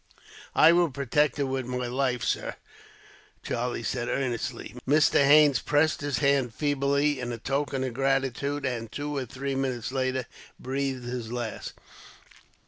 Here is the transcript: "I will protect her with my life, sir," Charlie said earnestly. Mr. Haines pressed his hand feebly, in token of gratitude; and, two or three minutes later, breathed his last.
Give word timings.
"I 0.55 0.71
will 0.71 0.89
protect 0.89 1.37
her 1.37 1.45
with 1.45 1.67
my 1.67 1.85
life, 1.85 2.23
sir," 2.23 2.55
Charlie 3.43 3.83
said 3.83 4.07
earnestly. 4.09 4.73
Mr. 4.87 5.23
Haines 5.23 5.59
pressed 5.59 6.01
his 6.01 6.17
hand 6.17 6.55
feebly, 6.55 7.19
in 7.19 7.37
token 7.41 7.83
of 7.83 7.93
gratitude; 7.93 8.65
and, 8.65 8.91
two 8.91 9.15
or 9.15 9.27
three 9.27 9.53
minutes 9.53 9.91
later, 9.91 10.25
breathed 10.59 11.05
his 11.05 11.31
last. 11.31 11.73